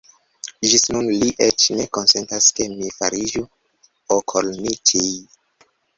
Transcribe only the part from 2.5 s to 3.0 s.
ke mi